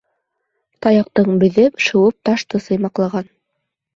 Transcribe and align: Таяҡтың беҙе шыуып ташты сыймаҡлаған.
Таяҡтың 0.85 1.27
беҙе 1.43 1.67
шыуып 1.87 2.17
ташты 2.29 2.61
сыймаҡлаған. 2.69 3.29